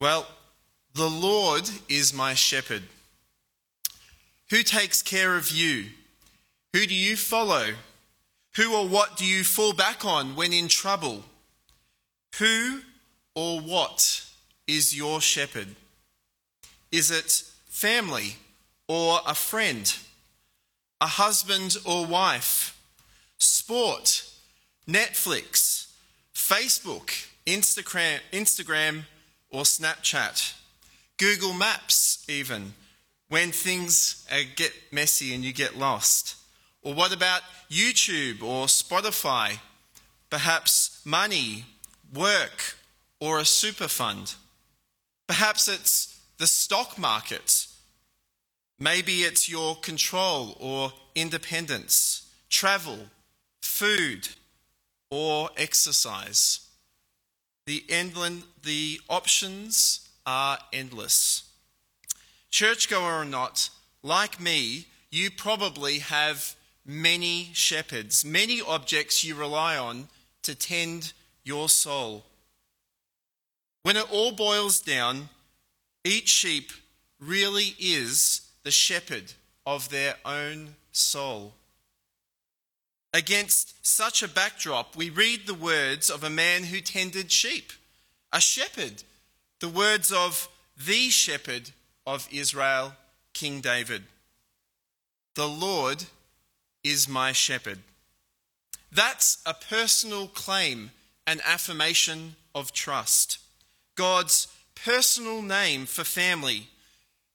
[0.00, 0.26] Well,
[0.94, 2.82] the Lord is my shepherd.
[4.50, 5.86] Who takes care of you?
[6.74, 7.74] Who do you follow?
[8.56, 11.24] Who or what do you fall back on when in trouble?
[12.38, 12.80] Who
[13.34, 14.26] or what
[14.66, 15.68] is your shepherd?
[16.92, 18.36] Is it family
[18.88, 19.96] or a friend?
[21.00, 22.78] A husband or wife?
[23.38, 24.24] Sport?
[24.86, 25.90] Netflix?
[26.34, 27.28] Facebook?
[27.46, 29.04] Instagram, Instagram
[29.56, 30.54] or Snapchat?
[31.18, 32.74] Google Maps, even?
[33.28, 36.36] when things uh, get messy and you get lost?
[36.82, 39.58] Or what about YouTube or Spotify?
[40.30, 41.64] Perhaps money,
[42.14, 42.76] work,
[43.20, 44.34] or a super fund?
[45.26, 47.66] Perhaps it's the stock market.
[48.78, 52.98] Maybe it's your control or independence, travel,
[53.62, 54.28] food,
[55.10, 56.65] or exercise.
[57.66, 61.50] The, endless, the options are endless.
[62.50, 63.70] Churchgoer or not,
[64.02, 66.54] like me, you probably have
[66.84, 70.08] many shepherds, many objects you rely on
[70.42, 71.12] to tend
[71.44, 72.24] your soul.
[73.82, 75.28] When it all boils down,
[76.04, 76.70] each sheep
[77.20, 79.32] really is the shepherd
[79.64, 81.54] of their own soul.
[83.16, 87.72] Against such a backdrop, we read the words of a man who tended sheep,
[88.30, 89.04] a shepherd,
[89.58, 91.70] the words of the shepherd
[92.06, 92.92] of Israel,
[93.32, 94.02] King David.
[95.34, 96.04] The Lord
[96.84, 97.78] is my shepherd.
[98.92, 100.90] That's a personal claim,
[101.26, 103.38] an affirmation of trust.
[103.94, 106.68] God's personal name for family,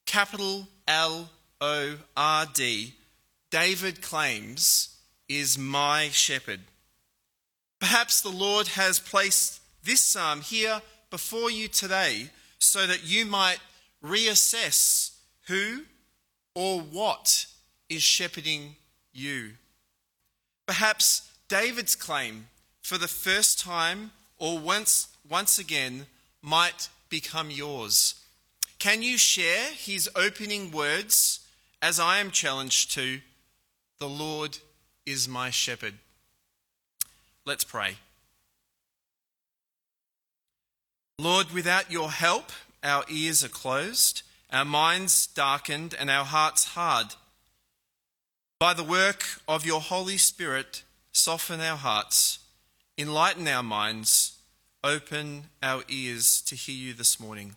[0.05, 2.93] capital L O R D,
[3.49, 4.90] David claims
[5.39, 6.61] is my shepherd.
[7.79, 12.29] Perhaps the Lord has placed this psalm here before you today
[12.59, 13.59] so that you might
[14.03, 15.15] reassess
[15.47, 15.83] who
[16.53, 17.45] or what
[17.89, 18.75] is shepherding
[19.13, 19.51] you.
[20.67, 22.47] Perhaps David's claim
[22.81, 26.05] for the first time or once, once again
[26.41, 28.15] might become yours.
[28.79, 31.45] Can you share his opening words
[31.81, 33.19] as I am challenged to?
[33.99, 34.57] The Lord
[35.05, 35.95] is my shepherd.
[37.45, 37.95] Let's pray.
[41.17, 42.51] Lord, without your help,
[42.83, 47.15] our ears are closed, our minds darkened, and our hearts hard.
[48.59, 52.39] By the work of your Holy Spirit, soften our hearts,
[52.97, 54.37] enlighten our minds,
[54.83, 57.55] open our ears to hear you this morning.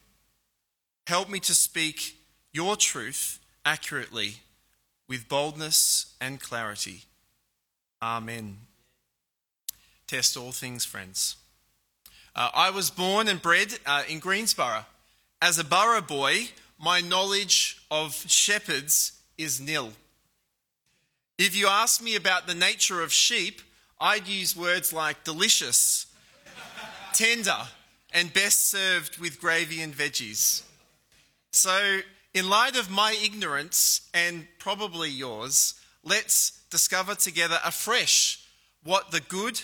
[1.07, 2.17] Help me to speak
[2.53, 4.37] your truth accurately,
[5.09, 7.05] with boldness and clarity.
[8.05, 8.59] Amen.
[10.07, 11.37] Test all things, friends.
[12.37, 14.85] Uh, I was born and bred uh, in Greensborough.
[15.41, 16.49] As a borough boy,
[16.79, 19.93] my knowledge of shepherds is nil.
[21.39, 23.63] If you ask me about the nature of sheep,
[23.99, 26.05] I'd use words like delicious,
[27.15, 27.57] tender,
[28.13, 30.63] and best served with gravy and veggies.
[31.53, 32.01] So,
[32.35, 38.47] in light of my ignorance and probably yours, let's discover together afresh
[38.83, 39.61] what the good,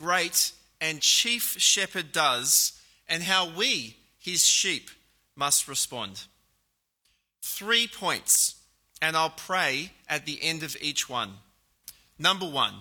[0.00, 4.90] great, and chief shepherd does and how we, his sheep,
[5.36, 6.24] must respond.
[7.42, 8.56] Three points,
[9.00, 11.32] and I'll pray at the end of each one.
[12.18, 12.74] Number one,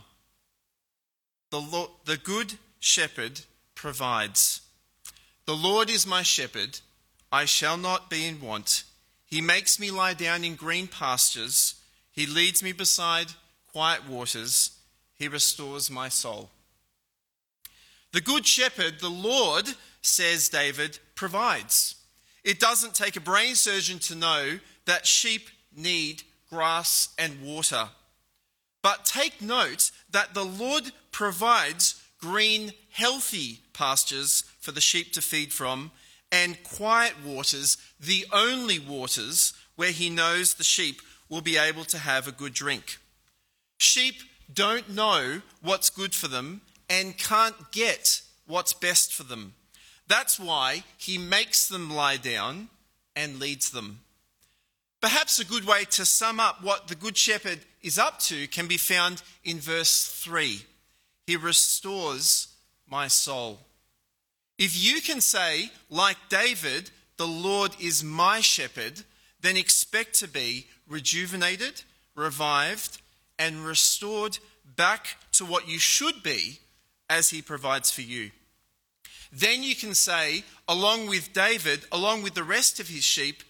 [1.50, 3.42] the, Lord, the good shepherd
[3.76, 4.62] provides.
[5.46, 6.80] The Lord is my shepherd,
[7.32, 8.84] I shall not be in want.
[9.26, 11.76] He makes me lie down in green pastures,
[12.12, 13.28] He leads me beside
[13.72, 14.72] quiet waters,
[15.14, 16.50] He restores my soul.
[18.12, 19.70] The good shepherd, the Lord,
[20.02, 21.96] says David, provides.
[22.44, 27.90] It doesn't take a brain surgeon to know that sheep need grass and water.
[28.82, 35.54] But take note that the Lord provides green, healthy pastures for the sheep to feed
[35.54, 35.92] from,
[36.32, 41.98] and quiet waters, the only waters where he knows the sheep will be able to
[41.98, 43.00] have a good drink.
[43.80, 44.16] Sheep
[44.54, 49.54] don't know what's good for them and can't get what's best for them.
[50.08, 52.68] That's why he makes them lie down
[53.16, 54.02] and leads them.
[55.00, 58.68] Perhaps a good way to sum up what the Good Shepherd is up to can
[58.68, 60.60] be found in verse 3.
[61.26, 62.50] He restores
[62.90, 63.60] my soul.
[64.58, 69.02] If you can say, like David, the Lord is my shepherd,
[69.42, 71.84] then expect to be rejuvenated,
[72.16, 73.02] revived,
[73.40, 74.38] and restored
[74.76, 76.60] back to what you should be
[77.10, 78.32] as he provides for you.
[79.32, 83.44] then you can say, along with David, along with the rest of his sheep,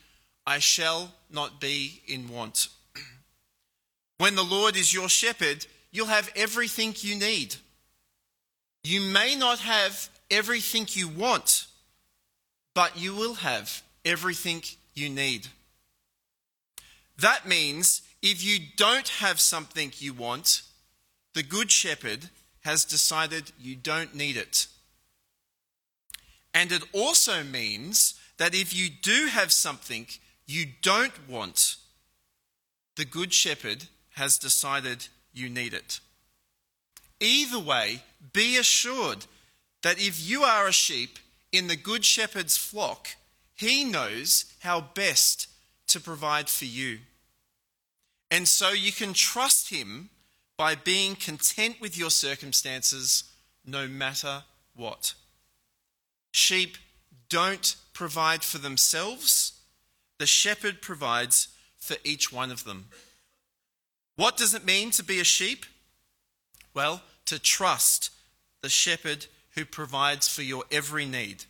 [0.45, 2.67] I shall not be in want.
[4.19, 7.55] when the Lord is your shepherd, you'll have everything you need.
[8.83, 11.65] You may not have everything you want,
[12.73, 14.61] but you will have everything
[14.93, 15.47] you need.
[17.21, 20.63] That means if you don't have something you want,
[21.35, 22.29] the Good Shepherd
[22.61, 24.65] has decided you don't need it.
[26.51, 30.07] And it also means that if you do have something
[30.47, 31.75] you don't want,
[32.95, 33.85] the Good Shepherd
[34.15, 35.99] has decided you need it.
[37.19, 38.01] Either way,
[38.33, 39.27] be assured
[39.83, 41.19] that if you are a sheep
[41.51, 43.09] in the Good Shepherd's flock,
[43.53, 45.47] he knows how best
[45.87, 46.99] to provide for you.
[48.31, 50.09] And so you can trust him
[50.57, 53.25] by being content with your circumstances
[53.65, 54.43] no matter
[54.73, 55.13] what.
[56.31, 56.77] Sheep
[57.29, 59.59] don't provide for themselves,
[60.17, 62.85] the shepherd provides for each one of them.
[64.15, 65.65] What does it mean to be a sheep?
[66.73, 68.11] Well, to trust
[68.61, 69.25] the shepherd
[69.55, 71.45] who provides for your every need.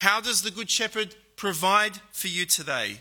[0.00, 3.00] How does the Good Shepherd provide for you today?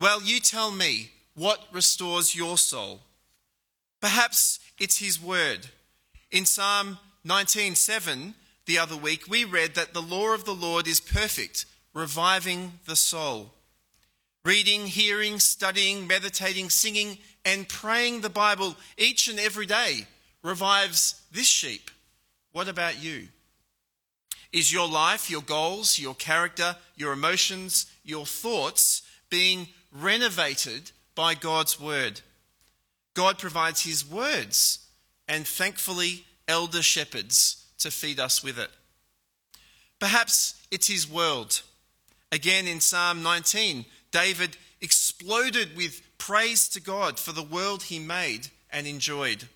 [0.00, 3.00] Well, you tell me what restores your soul.
[4.00, 5.68] Perhaps it's His Word.
[6.30, 8.34] In Psalm 19:7,
[8.66, 12.96] the other week, we read that the law of the Lord is perfect, reviving the
[12.96, 13.52] soul.
[14.44, 20.06] Reading, hearing, studying, meditating, singing, and praying the Bible each and every day
[20.42, 21.90] revives this sheep.
[22.52, 23.28] What about you?
[24.52, 31.80] Is your life, your goals, your character, your emotions, your thoughts being renovated by God's
[31.80, 32.20] word?
[33.14, 34.86] God provides his words
[35.28, 38.70] and thankfully elder shepherds to feed us with it.
[39.98, 41.62] Perhaps it's his world.
[42.32, 48.48] Again in Psalm 19, David exploded with praise to God for the world he made
[48.70, 49.48] and enjoyed.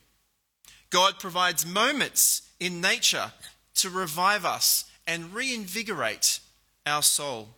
[0.91, 3.33] God provides moments in nature
[3.77, 6.41] to revive us and reinvigorate
[6.87, 7.49] our soul.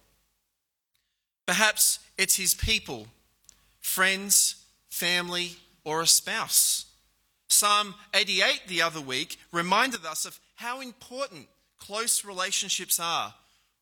[1.47, 3.07] Perhaps it's his people,
[3.81, 6.87] friends, family, or a spouse.
[7.49, 11.49] Psalm 88 the other week reminded us of how important
[11.79, 13.35] close relationships are.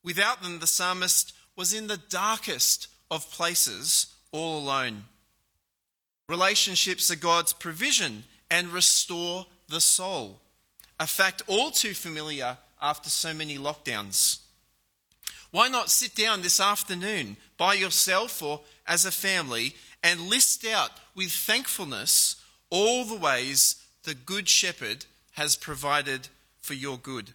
[0.03, 5.05] Without them, the psalmist was in the darkest of places, all alone.
[6.29, 10.41] Relationships are God's provision and restore the soul,
[10.99, 14.41] a fact all too familiar after so many lockdowns.
[15.51, 20.93] Why not sit down this afternoon by yourself or as a family and list out
[21.15, 22.37] with thankfulness
[22.71, 26.29] all the ways the Good Shepherd has provided
[26.61, 27.33] for your good?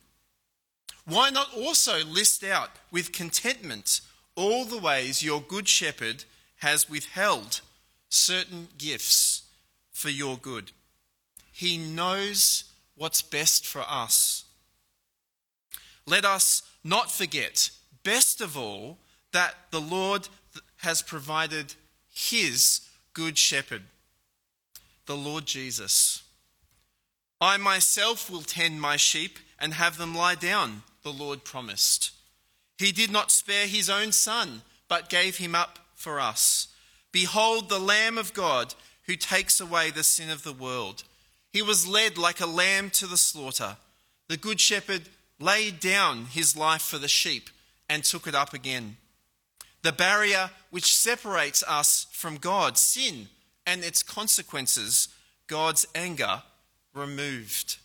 [1.05, 4.01] Why not also list out with contentment
[4.35, 6.23] all the ways your Good Shepherd
[6.57, 7.61] has withheld
[8.09, 9.43] certain gifts
[9.91, 10.71] for your good?
[11.51, 12.63] He knows
[12.95, 14.45] what's best for us.
[16.05, 17.69] Let us not forget,
[18.03, 18.97] best of all,
[19.31, 20.29] that the Lord
[20.77, 21.75] has provided
[22.13, 22.81] his
[23.13, 23.83] good shepherd,
[25.05, 26.23] the Lord Jesus.
[27.41, 32.11] I myself will tend my sheep and have them lie down, the Lord promised.
[32.77, 36.67] He did not spare his own son, but gave him up for us.
[37.11, 38.73] Behold, the Lamb of God
[39.05, 41.03] who takes away the sin of the world.
[41.51, 43.77] He was led like a lamb to the slaughter.
[44.27, 45.03] The good shepherd
[45.39, 47.49] laid down his life for the sheep
[47.89, 48.97] and took it up again.
[49.83, 53.27] The barrier which separates us from God, sin
[53.65, 55.09] and its consequences,
[55.47, 56.41] God's anger,
[56.93, 57.77] removed.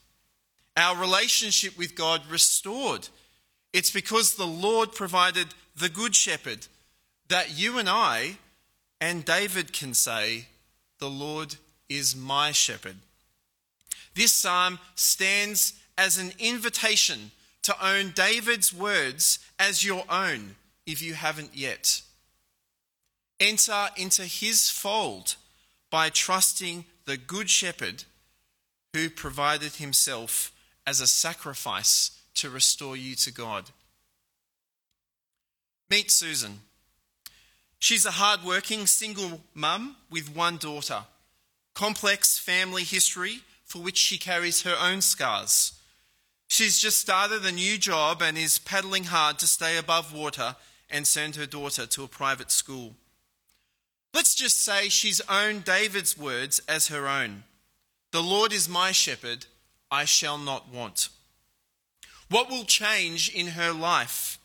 [0.76, 3.08] Our relationship with God restored.
[3.72, 6.66] It's because the Lord provided the Good Shepherd
[7.28, 8.38] that you and I
[9.00, 10.46] and David can say,
[10.98, 11.56] The Lord
[11.88, 12.96] is my shepherd.
[14.14, 20.54] This psalm stands as an invitation to own David's words as your own
[20.88, 22.00] if you haven't yet.
[23.38, 25.36] Enter into his fold
[25.90, 28.04] by trusting the Good Shepherd
[28.94, 30.50] who provided himself
[30.86, 33.70] as a sacrifice to restore you to God.
[35.90, 36.60] Meet Susan.
[37.78, 41.04] She's a hard-working single mum with one daughter.
[41.74, 45.78] Complex family history for which she carries her own scars.
[46.48, 50.56] She's just started a new job and is paddling hard to stay above water
[50.90, 52.94] and send her daughter to a private school.
[54.14, 57.44] Let's just say she's owned David's words as her own
[58.10, 59.46] The Lord is my shepherd,
[59.90, 61.08] I shall not want.
[62.30, 64.38] What will change in her life?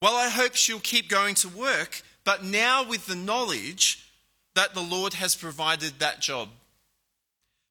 [0.00, 4.08] Well, I hope she'll keep going to work, but now with the knowledge
[4.54, 6.48] that the Lord has provided that job.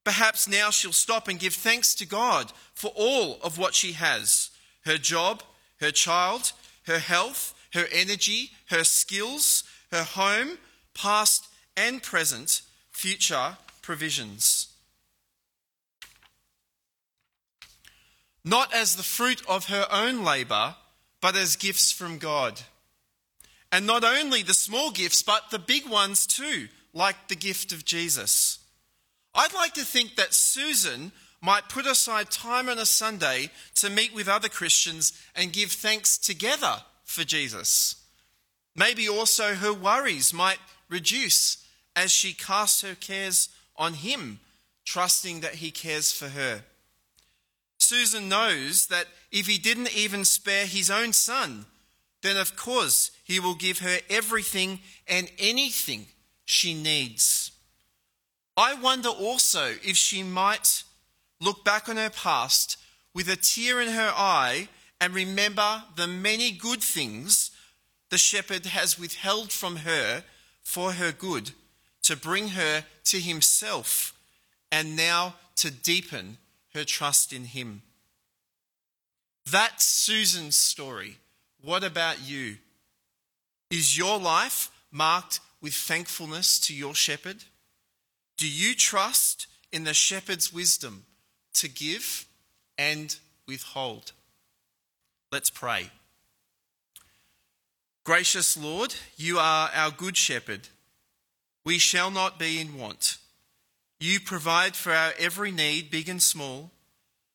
[0.04, 4.50] Perhaps now she'll stop and give thanks to God for all of what she has
[4.84, 5.44] her job,
[5.80, 6.52] her child,
[6.86, 10.58] her health, her energy, her skills, her home,
[10.94, 14.68] past and present, future provisions.
[18.44, 20.74] Not as the fruit of her own labour,
[21.20, 22.60] but as gifts from God.
[23.70, 27.84] And not only the small gifts, but the big ones too, like the gift of
[27.84, 28.58] Jesus.
[29.34, 34.14] I'd like to think that Susan might put aside time on a Sunday to meet
[34.14, 37.96] with other Christians and give thanks together for Jesus.
[38.74, 41.58] Maybe also her worries might reduce
[41.94, 44.40] as she casts her cares on Him,
[44.84, 46.62] trusting that He cares for her.
[47.78, 51.66] Susan knows that if He didn't even spare His own son,
[52.22, 56.06] then of course He will give her everything and anything
[56.44, 57.52] she needs.
[58.56, 60.84] I wonder also if she might
[61.40, 62.76] look back on her past
[63.14, 64.68] with a tear in her eye
[65.02, 67.50] and remember the many good things
[68.10, 70.22] the shepherd has withheld from her
[70.62, 71.50] for her good,
[72.04, 74.14] to bring her to himself,
[74.70, 76.38] and now to deepen
[76.72, 77.82] her trust in him.
[79.50, 81.16] That's Susan's story.
[81.60, 82.58] What about you?
[83.72, 87.42] Is your life marked with thankfulness to your shepherd?
[88.36, 91.06] Do you trust in the shepherd's wisdom
[91.54, 92.24] to give
[92.78, 93.16] and
[93.48, 94.12] withhold?
[95.32, 95.88] Let's pray.
[98.04, 100.68] Gracious Lord, you are our good shepherd.
[101.64, 103.16] We shall not be in want.
[103.98, 106.70] You provide for our every need, big and small.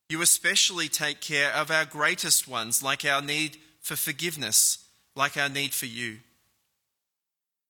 [0.09, 4.85] You especially take care of our greatest ones, like our need for forgiveness,
[5.15, 6.17] like our need for you.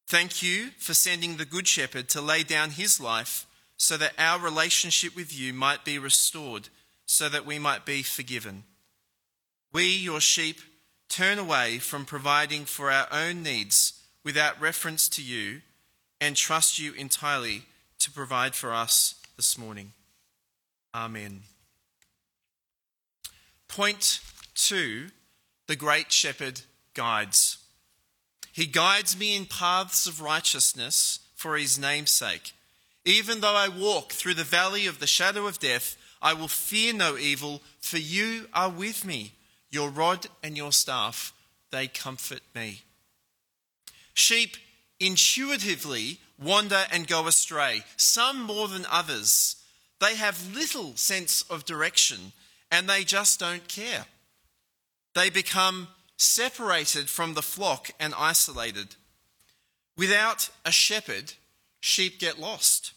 [0.07, 3.45] Thank you for sending the Good Shepherd to lay down his life
[3.77, 6.67] so that our relationship with you might be restored,
[7.05, 8.63] so that we might be forgiven.
[9.73, 10.59] We, your sheep,
[11.09, 13.93] turn away from providing for our own needs
[14.23, 15.61] without reference to you
[16.19, 17.63] and trust you entirely
[17.99, 19.93] to provide for us this morning.
[20.93, 21.41] Amen.
[23.67, 24.19] Point
[24.55, 25.07] two
[25.67, 26.61] the Great Shepherd
[26.93, 27.57] guides.
[28.53, 32.53] He guides me in paths of righteousness for his name's sake.
[33.05, 36.93] Even though I walk through the valley of the shadow of death, I will fear
[36.93, 39.33] no evil, for you are with me.
[39.77, 41.33] Your rod and your staff,
[41.69, 42.81] they comfort me.
[44.15, 44.57] Sheep
[44.99, 49.55] intuitively wander and go astray, some more than others.
[49.99, 52.31] They have little sense of direction
[52.71, 54.05] and they just don't care.
[55.13, 58.95] They become separated from the flock and isolated.
[59.95, 61.33] Without a shepherd,
[61.79, 62.93] sheep get lost.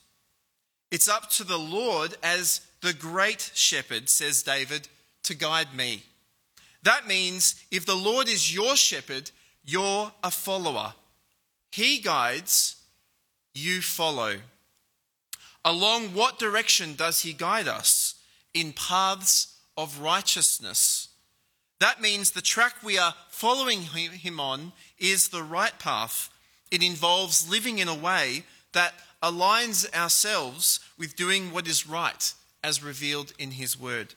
[0.91, 4.89] It's up to the Lord as the great shepherd, says David,
[5.25, 6.05] to guide me.
[6.83, 9.31] That means if the Lord is your shepherd,
[9.65, 10.95] you're a follower.
[11.71, 12.77] He guides,
[13.55, 14.37] you follow.
[15.65, 18.15] Along what direction does He guide us?
[18.55, 21.09] In paths of righteousness.
[21.79, 26.29] That means the track we are following Him on is the right path.
[26.71, 32.33] It involves living in a way that aligns ourselves with doing what is right
[32.63, 34.15] as revealed in His Word.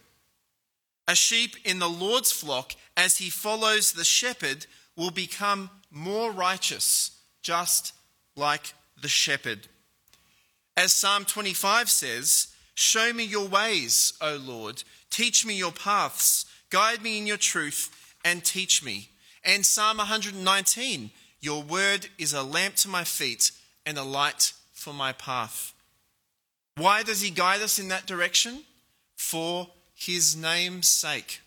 [1.07, 7.19] A sheep in the Lord's flock, as he follows the shepherd, will become more righteous,
[7.41, 7.93] just
[8.35, 9.67] like the shepherd.
[10.75, 14.83] As Psalm 25 says, Show me your ways, O Lord.
[15.09, 16.45] Teach me your paths.
[16.69, 19.09] Guide me in your truth and teach me.
[19.43, 23.51] And Psalm 119 Your word is a lamp to my feet
[23.85, 25.73] and a light for my path.
[26.77, 28.63] Why does he guide us in that direction?
[29.15, 31.41] For his name's sake.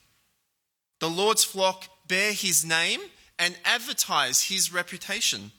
[1.00, 3.00] The Lord's flock bear his name
[3.38, 5.52] and advertise his reputation.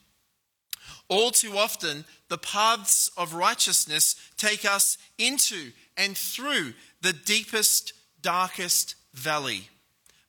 [1.10, 8.96] All too often, the paths of righteousness take us into and through the deepest, darkest
[9.14, 9.70] valley.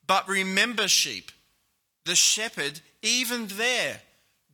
[0.06, 1.32] But remember, sheep,
[2.04, 4.00] the shepherd, even there,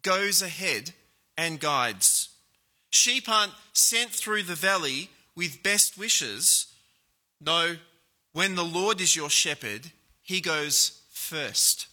[0.02, 0.92] goes ahead
[1.36, 2.30] and guides.
[2.90, 6.66] Sheep aren't sent through the valley with best wishes.
[7.40, 7.76] No,
[8.34, 11.86] when the Lord is your shepherd, he goes first.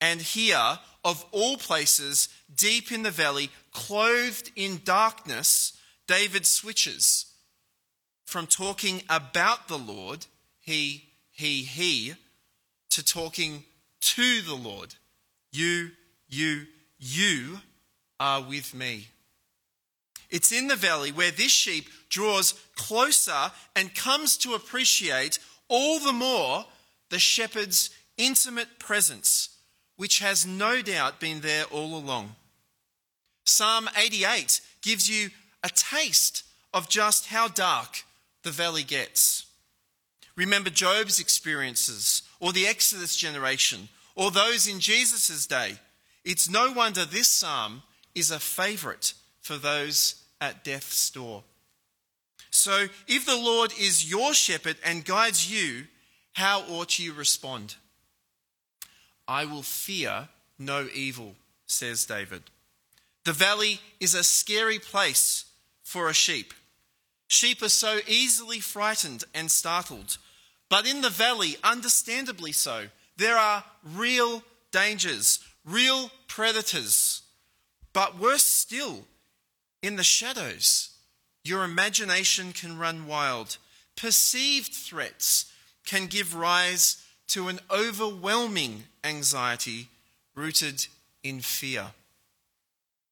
[0.00, 7.26] And here, of all places, deep in the valley, clothed in darkness, David switches
[8.24, 10.26] from talking about the Lord,
[10.60, 12.14] he, he, he,
[12.90, 13.64] to talking
[14.00, 14.94] to the Lord.
[15.50, 15.90] You,
[16.28, 16.66] you,
[16.98, 17.58] you
[18.20, 19.08] are with me.
[20.30, 25.38] It's in the valley where this sheep draws closer and comes to appreciate
[25.68, 26.66] all the more
[27.10, 29.50] the shepherd's intimate presence,
[29.96, 32.34] which has no doubt been there all along.
[33.44, 35.30] Psalm 88 gives you
[35.64, 36.44] a taste
[36.74, 38.04] of just how dark
[38.42, 39.46] the valley gets.
[40.36, 45.78] Remember Job's experiences, or the Exodus generation, or those in Jesus' day.
[46.24, 47.82] It's no wonder this psalm
[48.14, 51.42] is a favourite for those at death's door.
[52.50, 55.84] So, if the Lord is your shepherd and guides you,
[56.32, 57.76] how ought you respond?
[59.26, 60.28] I will fear
[60.58, 61.34] no evil,
[61.66, 62.42] says David.
[63.24, 65.44] The valley is a scary place
[65.82, 66.54] for a sheep.
[67.26, 70.16] Sheep are so easily frightened and startled.
[70.70, 72.86] But in the valley, understandably so,
[73.16, 77.22] there are real dangers, real predators.
[77.92, 79.06] But worse still,
[79.82, 80.90] in the shadows,
[81.44, 83.58] your imagination can run wild.
[83.96, 85.52] Perceived threats
[85.86, 89.88] can give rise to an overwhelming anxiety
[90.34, 90.86] rooted
[91.22, 91.88] in fear.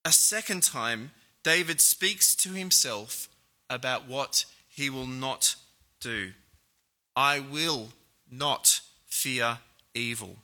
[0.04, 1.10] A second time,
[1.42, 3.28] David speaks to himself
[3.68, 5.56] about what he will not
[6.00, 6.32] do.
[7.14, 7.88] I will
[8.30, 9.58] not fear
[9.94, 10.36] evil.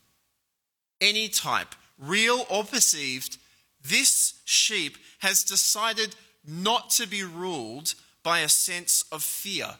[1.00, 3.38] Any type, real or perceived,
[3.82, 9.76] this sheep has decided not to be ruled by a sense of fear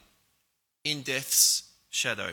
[0.83, 2.31] in death's shadow.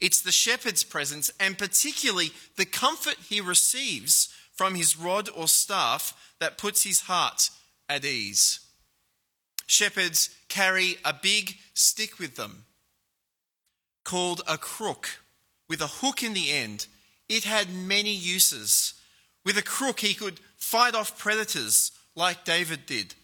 [0.00, 6.34] It's the shepherd's presence, and particularly the comfort he receives from his rod or staff,
[6.40, 7.50] that puts his heart
[7.88, 8.60] at ease.
[9.66, 12.64] Shepherds carry a big stick with them
[14.04, 15.20] called a crook
[15.68, 16.86] with a hook in the end.
[17.28, 18.94] It had many uses.
[19.44, 23.14] With a crook, he could fight off predators like David did.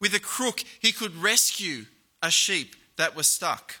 [0.00, 1.86] With a crook, he could rescue
[2.22, 3.80] a sheep that was stuck.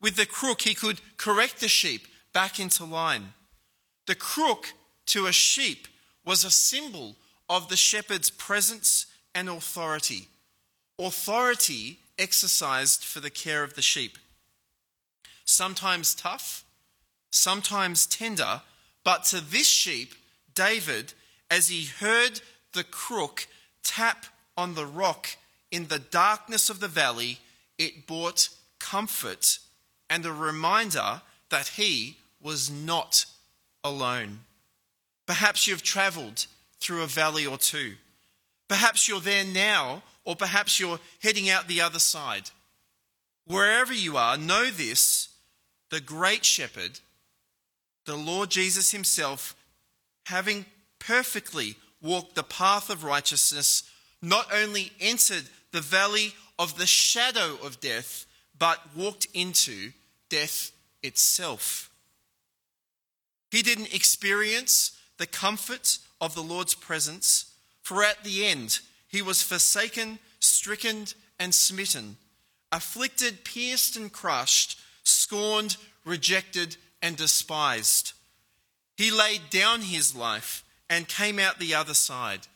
[0.00, 3.34] With the crook, he could correct the sheep back into line.
[4.06, 4.72] The crook
[5.06, 5.86] to a sheep
[6.24, 7.16] was a symbol
[7.48, 10.28] of the shepherd's presence and authority.
[10.98, 14.18] Authority exercised for the care of the sheep.
[15.44, 16.64] Sometimes tough,
[17.30, 18.62] sometimes tender,
[19.04, 20.14] but to this sheep,
[20.54, 21.14] David,
[21.50, 22.40] as he heard
[22.72, 23.46] the crook
[23.82, 25.28] tap on the rock
[25.70, 27.38] in the darkness of the valley,
[27.78, 29.58] it brought comfort
[30.10, 33.24] and a reminder that he was not
[33.82, 34.40] alone.
[35.26, 36.46] Perhaps you've traveled
[36.80, 37.94] through a valley or two.
[38.68, 42.50] Perhaps you're there now, or perhaps you're heading out the other side.
[43.46, 45.28] Wherever you are, know this
[45.90, 47.00] the great shepherd,
[48.06, 49.54] the Lord Jesus himself,
[50.24, 50.64] having
[50.98, 53.84] perfectly walked the path of righteousness,
[54.20, 58.26] not only entered the valley of the shadow of death,
[58.58, 59.92] but walked into
[60.28, 61.90] death itself.
[63.50, 69.42] He didn't experience the comfort of the Lord's presence, for at the end he was
[69.42, 71.06] forsaken, stricken,
[71.38, 72.16] and smitten,
[72.70, 78.12] afflicted, pierced, and crushed, scorned, rejected, and despised.
[78.96, 82.46] He laid down his life and came out the other side.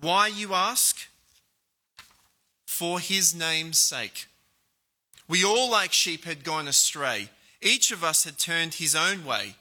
[0.00, 0.96] Why, you ask?
[2.66, 4.26] For his name's sake.
[5.28, 7.30] We all, like sheep, had gone astray.
[7.62, 9.56] Each of us had turned his own way.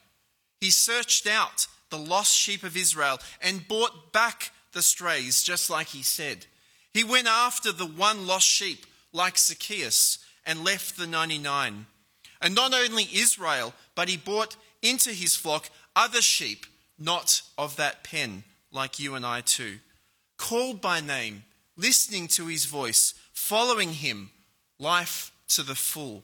[0.59, 5.88] He searched out the lost sheep of Israel and brought back the strays, just like
[5.88, 6.45] he said.
[6.93, 11.85] He went after the one lost sheep, like Zacchaeus, and left the 99.
[12.41, 16.65] And not only Israel, but he brought into his flock other sheep,
[16.97, 19.79] not of that pen, like you and I too.
[20.38, 21.43] Called by name,
[21.77, 24.31] listening to his voice, following him,
[24.79, 26.23] life to the full.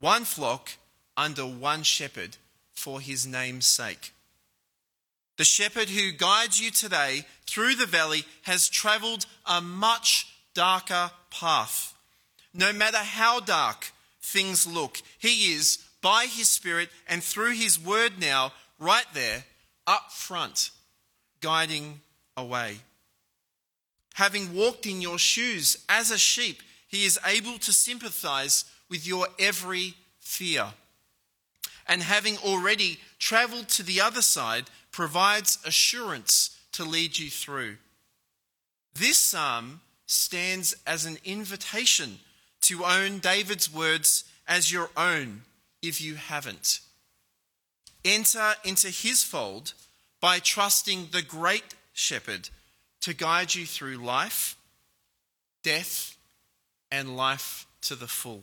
[0.00, 0.70] One flock
[1.16, 2.36] under one shepherd
[2.72, 4.12] for his name's sake.
[5.36, 11.94] The shepherd who guides you today through the valley has traveled a much darker path.
[12.52, 18.18] No matter how dark things look, he is, by his Spirit and through his word
[18.18, 19.44] now, right there,
[19.90, 20.70] up front,
[21.40, 22.00] guiding
[22.36, 22.76] away.
[24.14, 29.26] Having walked in your shoes as a sheep, he is able to sympathize with your
[29.38, 30.66] every fear.
[31.88, 37.76] And having already traveled to the other side, provides assurance to lead you through.
[38.94, 42.18] This psalm stands as an invitation
[42.62, 45.42] to own David's words as your own
[45.82, 46.80] if you haven't.
[48.04, 49.72] Enter into his fold
[50.20, 52.48] by trusting the great shepherd
[53.00, 54.56] to guide you through life,
[55.62, 56.16] death,
[56.90, 58.42] and life to the full.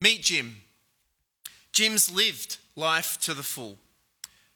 [0.00, 0.56] Meet Jim.
[1.72, 3.76] Jim's lived life to the full.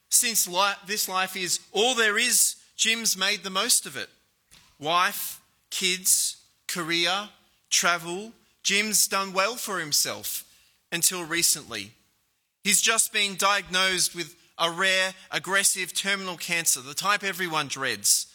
[0.09, 0.47] Since
[0.87, 4.09] this life is all there is, Jim's made the most of it.
[4.79, 7.29] Wife, kids, career,
[7.69, 8.31] travel,
[8.63, 10.43] Jim's done well for himself
[10.91, 11.91] until recently.
[12.65, 18.25] He's just been diagnosed with a rare, aggressive terminal cancer, the type everyone dreads.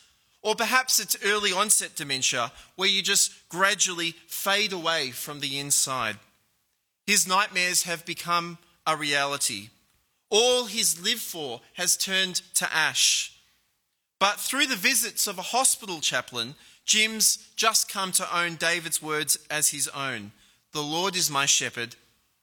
[0.41, 6.17] Or perhaps it's early onset dementia, where you just gradually fade away from the inside.
[7.09, 9.71] His nightmares have become a reality.
[10.29, 13.37] All he's lived for has turned to ash.
[14.21, 19.39] But through the visits of a hospital chaplain, Jim's just come to own David's words
[19.51, 20.31] as his own
[20.71, 21.97] The Lord is my shepherd,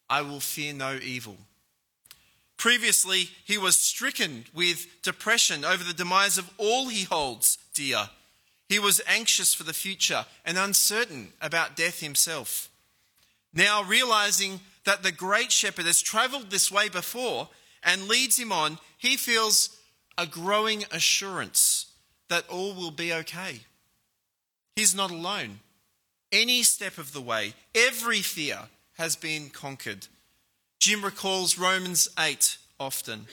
[0.09, 1.37] I will fear no evil.
[2.57, 8.09] Previously, he was stricken with depression over the demise of all he holds dear.
[8.67, 12.69] He was anxious for the future and uncertain about death himself.
[13.53, 17.49] Now, realizing that the great shepherd has traveled this way before
[17.83, 19.77] and leads him on, he feels
[20.17, 21.85] a growing assurance
[22.29, 23.61] that all will be okay.
[24.75, 25.59] He's not alone.
[26.31, 28.59] Any step of the way, every fear
[28.97, 30.07] has been conquered.
[30.79, 33.27] Jim recalls Romans 8 often.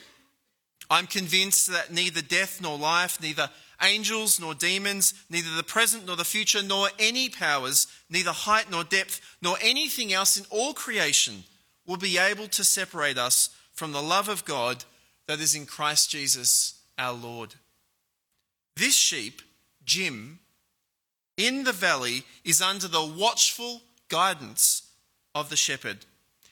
[0.90, 3.50] I'm convinced that neither death nor life, neither
[3.82, 8.84] angels nor demons, neither the present nor the future, nor any powers, neither height nor
[8.84, 11.44] depth, nor anything else in all creation
[11.86, 14.84] will be able to separate us from the love of God
[15.26, 17.54] that is in Christ Jesus our Lord.
[18.76, 19.42] This sheep,
[19.84, 20.38] Jim,
[21.36, 24.82] in the valley is under the watchful guidance
[25.34, 25.98] of the shepherd.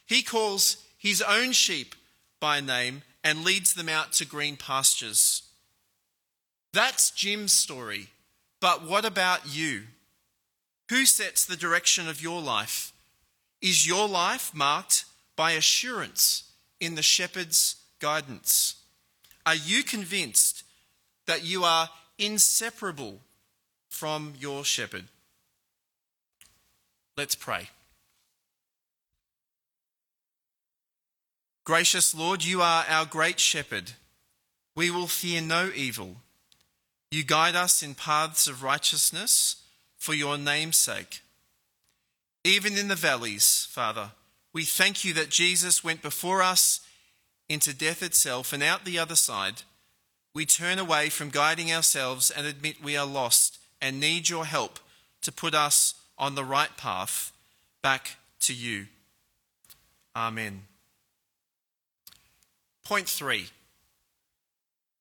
[0.07, 1.95] He calls his own sheep
[2.41, 5.43] by name and leads them out to green pastures.
[6.73, 8.09] That's Jim's story.
[8.61, 9.83] But what about you?
[10.91, 12.93] Who sets the direction of your life?
[13.61, 15.05] Is your life marked
[15.37, 16.45] by assurance
[16.81, 18.77] in the shepherd's guidance?
[19.45, 20.65] Are you convinced
[21.27, 21.89] that you are
[22.19, 23.21] inseparable
[23.89, 25.05] from your shepherd.
[27.17, 27.69] Let's pray.
[31.65, 33.93] Gracious Lord, you are our great shepherd.
[34.75, 36.17] We will fear no evil.
[37.11, 39.63] You guide us in paths of righteousness
[39.97, 41.21] for your name's sake.
[42.43, 44.11] Even in the valleys, Father,
[44.53, 46.81] we thank you that Jesus went before us
[47.49, 49.63] into death itself and out the other side.
[50.35, 54.81] We turn away from guiding ourselves and admit we are lost and need your help
[55.21, 57.33] to put us on the right path
[57.83, 58.87] back to you.
[60.17, 60.63] Amen.
[62.85, 63.49] Point three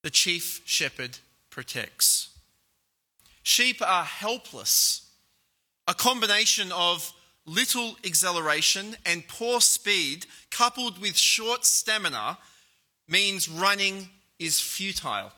[0.02, 1.18] the chief shepherd
[1.50, 2.30] protects.
[3.42, 5.08] Sheep are helpless.
[5.86, 7.12] A combination of
[7.46, 12.38] little acceleration and poor speed, coupled with short stamina,
[13.08, 15.32] means running is futile.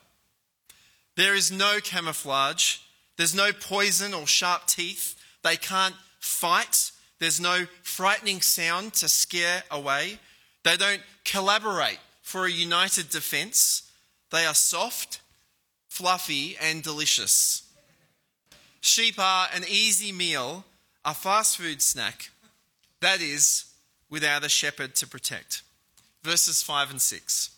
[1.17, 2.79] There is no camouflage
[3.17, 5.17] there's no poison or sharp teeth.
[5.43, 6.91] They can't fight.
[7.19, 10.19] There's no frightening sound to scare away.
[10.65, 11.99] They don't collaborate
[12.35, 13.89] for a united defense.
[14.33, 15.21] They are soft,
[15.87, 17.63] fluffy, and delicious.
[18.81, 20.65] Sheep are an easy meal,
[21.05, 22.31] a fast food snack.
[22.99, 23.67] That is,
[24.11, 25.63] without a shepherd to protect.
[26.25, 27.51] Verses 5 and 6.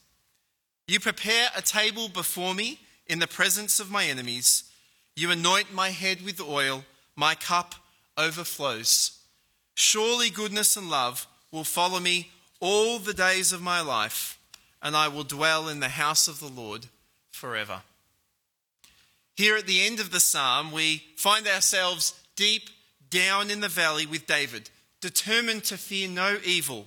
[0.89, 4.65] You prepare a table before me in the presence of my enemies.
[5.15, 6.85] You anoint my head with oil,
[7.17, 7.77] my cup
[8.19, 9.21] overflows.
[9.75, 12.29] Surely goodness and love will follow me
[12.61, 14.39] all the days of my life,
[14.83, 16.87] and I will dwell in the house of the Lord
[17.31, 17.83] forever.
[19.35, 22.71] Here at the end of the psalm, we find ourselves deep
[23.11, 26.87] down in the valley with David, determined to fear no evil.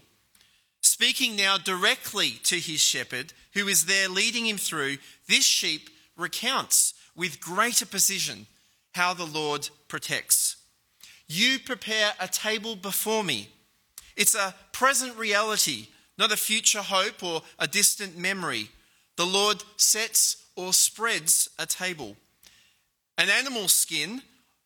[0.82, 4.98] Speaking now directly to his shepherd, who is there leading him through,
[5.28, 8.48] this sheep recounts with greater precision
[8.94, 10.56] how the Lord protects.
[11.28, 13.50] You prepare a table before me.
[14.16, 15.88] It's a present reality,
[16.20, 18.70] not a future hope or a distant memory.
[19.16, 22.18] The Lord sets or spreads a table.
[23.18, 24.22] An animal skin,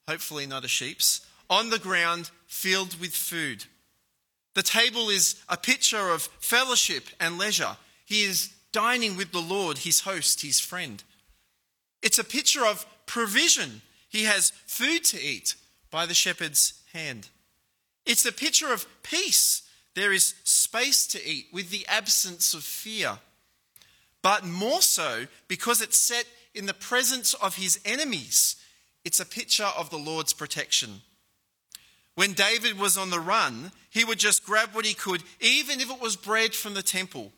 [0.07, 3.65] hopefully not a sheep's, on the ground filled with food.
[4.55, 7.77] The table is a picture of fellowship and leisure.
[8.05, 11.03] He is dining with the Lord, his host, his friend.
[12.01, 13.81] It's a picture of provision.
[14.09, 15.55] He has food to eat
[15.91, 17.29] by the shepherd's hand.
[18.05, 19.63] It's a picture of peace
[19.95, 23.19] there is space to eat with the absence of fear.
[24.21, 28.55] But more so because it's set in the presence of his enemies.
[29.03, 31.01] It's a picture of the Lord's protection.
[32.15, 35.89] When David was on the run, he would just grab what he could, even if
[35.89, 37.31] it was bread from the temple.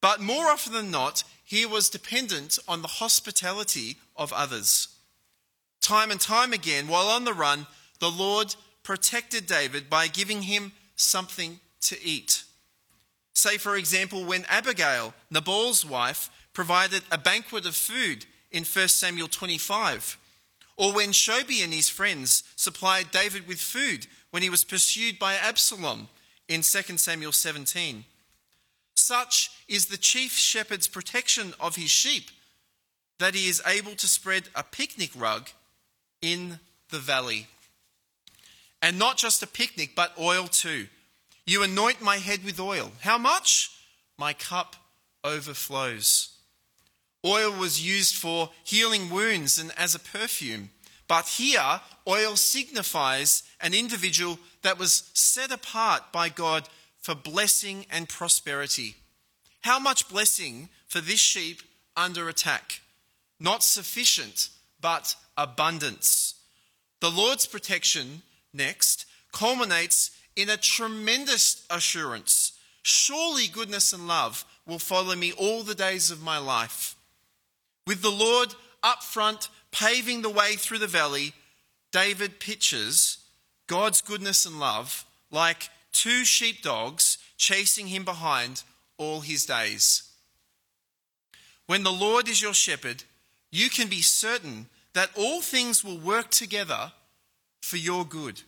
[0.00, 4.88] But more often than not, he was dependent on the hospitality of others.
[5.80, 7.66] Time and time again, while on the run,
[7.98, 12.44] the Lord protected David by giving him something to eat.
[13.32, 19.28] Say, for example, when Abigail, Nabal's wife, provided a banquet of food in 1 Samuel
[19.28, 20.18] 25,
[20.76, 25.34] or when Shobi and his friends supplied David with food when he was pursued by
[25.34, 26.08] Absalom
[26.48, 28.04] in 2 Samuel 17.
[28.94, 32.30] Such is the chief shepherd's protection of his sheep
[33.18, 35.50] that he is able to spread a picnic rug
[36.22, 36.58] in
[36.90, 37.46] the valley.
[38.82, 40.86] And not just a picnic, but oil too.
[41.50, 42.92] You anoint my head with oil.
[43.00, 43.72] How much?
[44.16, 44.76] My cup
[45.24, 46.28] overflows.
[47.26, 50.70] Oil was used for healing wounds and as a perfume.
[51.08, 56.68] But here, oil signifies an individual that was set apart by God
[57.00, 58.94] for blessing and prosperity.
[59.62, 61.62] How much blessing for this sheep
[61.96, 62.80] under attack?
[63.40, 66.34] Not sufficient, but abundance.
[67.00, 68.22] The Lord's protection,
[68.54, 72.52] next, culminates in a tremendous assurance.
[72.82, 76.96] Surely goodness and love will follow me all the days of my life.
[77.86, 81.34] With the Lord up front, paving the way through the valley,
[81.92, 83.18] David pictures
[83.66, 88.62] God's goodness and love like two sheepdogs chasing him behind
[88.96, 90.10] all his days.
[91.66, 93.04] When the Lord is your shepherd,
[93.52, 96.92] you can be certain that all things will work together
[97.60, 98.42] for your good.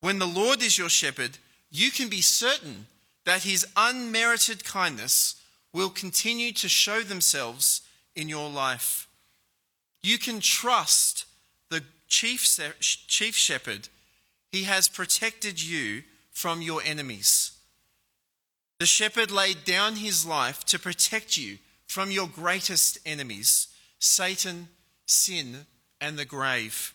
[0.00, 1.38] When the Lord is your shepherd,
[1.70, 2.86] you can be certain
[3.24, 7.82] that his unmerited kindness will continue to show themselves
[8.14, 9.06] in your life.
[10.02, 11.26] You can trust
[11.70, 12.46] the chief,
[12.80, 13.88] chief shepherd.
[14.50, 17.52] He has protected you from your enemies.
[18.78, 24.68] The shepherd laid down his life to protect you from your greatest enemies, Satan,
[25.04, 25.66] sin,
[26.00, 26.94] and the grave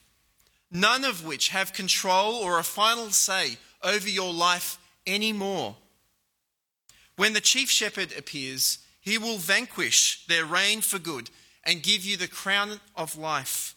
[0.74, 5.76] none of which have control or a final say over your life anymore.
[7.16, 11.30] When the chief shepherd appears, he will vanquish their reign for good
[11.64, 13.76] and give you the crown of life,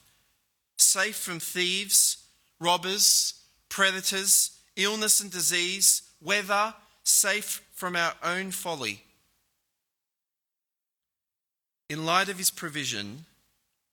[0.79, 2.17] safe from thieves,
[2.59, 3.35] robbers,
[3.69, 9.03] predators, illness and disease, weather, safe from our own folly.
[11.89, 13.27] In light of his provision,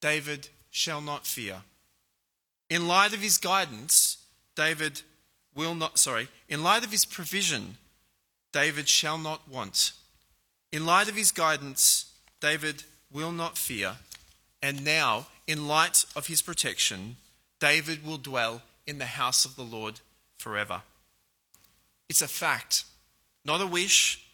[0.01, 1.63] David shall not fear.
[2.73, 4.17] In light of his guidance,
[4.55, 5.03] David
[5.53, 7.77] will not, sorry, in light of his provision,
[8.51, 9.91] David shall not want.
[10.71, 13.97] In light of his guidance, David will not fear.
[14.63, 17.17] And now, in light of his protection,
[17.59, 19.99] David will dwell in the house of the Lord
[20.39, 20.81] forever.
[22.09, 22.86] It's a fact,
[23.45, 24.25] not a wish,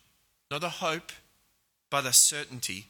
[0.50, 1.12] not a hope,
[1.90, 2.86] but a certainty.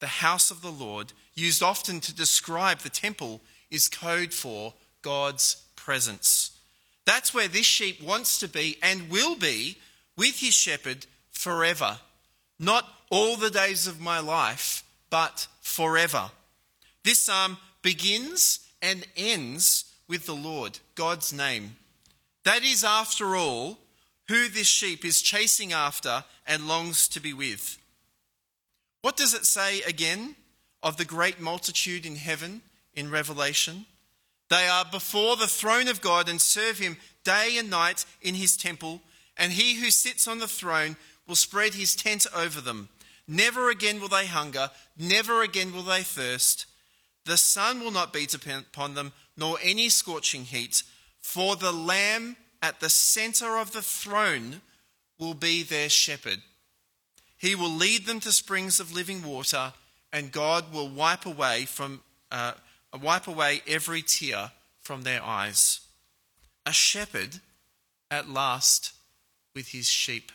[0.00, 3.40] The house of the Lord, used often to describe the temple
[3.76, 6.58] is code for God's presence.
[7.04, 9.78] That's where this sheep wants to be and will be
[10.16, 11.98] with his shepherd forever.
[12.58, 16.30] Not all the days of my life, but forever.
[17.04, 21.76] This psalm begins and ends with the Lord, God's name.
[22.44, 23.78] That is, after all,
[24.28, 27.78] who this sheep is chasing after and longs to be with.
[29.02, 30.34] What does it say again
[30.82, 32.62] of the great multitude in heaven
[32.96, 33.86] in Revelation.
[34.48, 38.56] They are before the throne of God and serve him day and night in his
[38.56, 39.02] temple,
[39.36, 42.88] and he who sits on the throne will spread his tent over them.
[43.28, 46.66] Never again will they hunger, never again will they thirst.
[47.24, 50.84] The sun will not beat upon them, nor any scorching heat,
[51.20, 54.60] for the Lamb at the center of the throne
[55.18, 56.38] will be their shepherd.
[57.36, 59.72] He will lead them to springs of living water,
[60.12, 62.52] and God will wipe away from uh,
[62.96, 65.80] wipe away every tear from their eyes.
[66.64, 67.40] A shepherd
[68.10, 68.92] at last
[69.54, 70.32] with his sheep.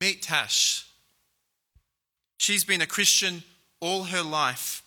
[0.00, 0.86] Meet Tash.
[2.38, 3.42] She's been a Christian
[3.80, 4.82] all her life.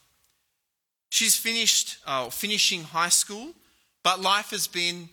[1.09, 3.53] She's finished uh, finishing high school,
[4.03, 5.09] but life has been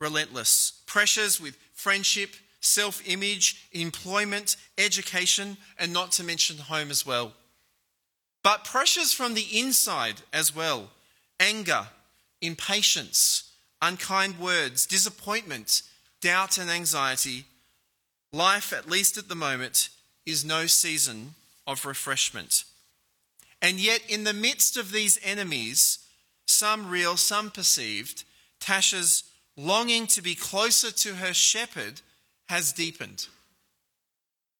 [0.00, 0.82] relentless.
[0.86, 7.32] Pressures with friendship, self image, employment, education, and not to mention home as well
[8.46, 10.90] but pressures from the inside as well
[11.40, 11.88] anger,
[12.40, 13.50] impatience,
[13.82, 15.82] unkind words, disappointment,
[16.20, 17.44] doubt, and anxiety,
[18.32, 19.88] life, at least at the moment,
[20.24, 21.34] is no season
[21.66, 22.62] of refreshment.
[23.60, 25.98] And yet, in the midst of these enemies,
[26.46, 28.22] some real, some perceived,
[28.60, 29.24] Tasha's
[29.56, 32.00] longing to be closer to her shepherd
[32.48, 33.26] has deepened.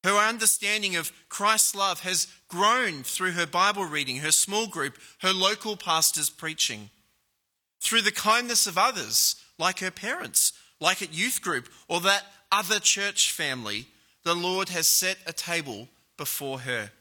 [0.06, 5.32] Her understanding of Christ's love has grown through her Bible reading, her small group, her
[5.32, 6.90] local pastor's preaching,
[7.80, 12.78] through the kindness of others, like her parents, like at youth group, or that other
[12.78, 13.88] church family.
[14.22, 16.92] The Lord has set a table before her.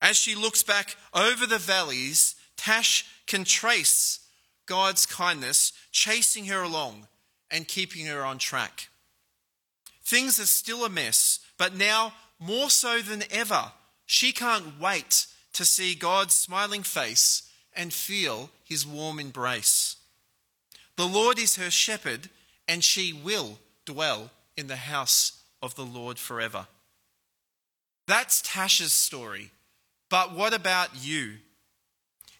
[0.00, 4.20] As she looks back over the valleys, Tash can trace
[4.66, 7.08] God's kindness chasing her along
[7.50, 8.90] and keeping her on track.
[10.04, 13.72] Things are still a mess, but now more so than ever,
[14.06, 19.96] she can't wait to see God's smiling face and feel his warm embrace.
[20.96, 22.28] The Lord is her shepherd,
[22.68, 26.66] and she will dwell in the house of the Lord forever.
[28.06, 29.50] That's Tasha's story.
[30.10, 31.34] But what about you?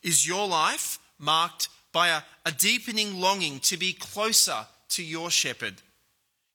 [0.03, 5.75] Is your life marked by a, a deepening longing to be closer to your shepherd?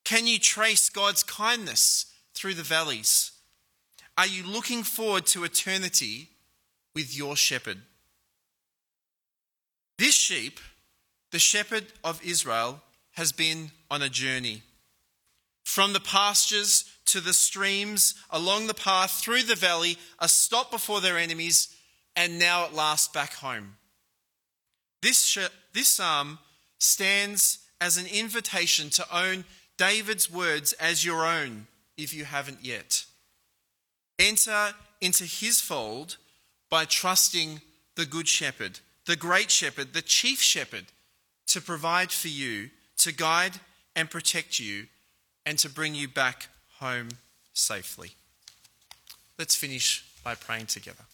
[0.10, 3.32] Can you trace God's kindness through the valleys?
[4.18, 6.30] Are you looking forward to eternity
[6.96, 7.78] with your shepherd?
[10.00, 10.60] This sheep,
[11.30, 14.64] the shepherd of Israel, has been on a journey.
[15.64, 21.02] From the pastures to the streams, along the path, through the valley, a stop before
[21.02, 21.76] their enemies,
[22.16, 23.76] and now at last back home.
[25.04, 25.38] This,
[25.72, 26.40] this psalm
[26.80, 29.46] stands as an invitation to own
[29.80, 31.66] David's words as your own
[31.98, 33.06] if you haven't yet.
[34.20, 36.18] Enter into his fold
[36.70, 37.62] by trusting
[37.96, 40.88] the Good Shepherd, the Great Shepherd, the Chief Shepherd,
[41.48, 43.54] to provide for you, to guide
[43.96, 44.88] and protect you,
[45.46, 47.10] and to bring you back home
[47.54, 48.12] safely.
[49.38, 51.06] Let's finish by praying together.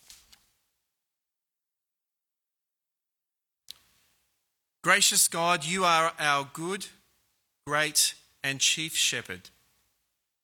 [4.81, 6.87] Gracious God, you are our good,
[7.67, 8.15] great,
[8.45, 9.49] and chief shepherd.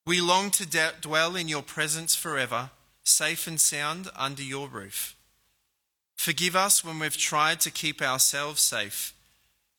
[0.07, 2.71] We long to de- dwell in your presence forever,
[3.03, 5.15] safe and sound under your roof.
[6.15, 9.13] Forgive us when we've tried to keep ourselves safe.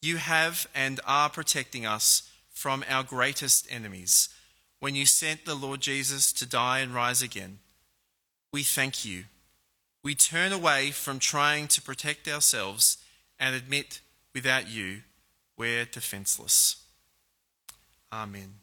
[0.01, 4.29] You have and are protecting us from our greatest enemies
[4.79, 7.59] when you sent the Lord Jesus to die and rise again.
[8.53, 9.25] We thank you.
[10.05, 12.99] We turn away from trying to protect ourselves
[13.41, 14.01] and admit
[14.33, 15.03] without you
[15.57, 16.82] we're defenseless.
[18.13, 18.62] Amen.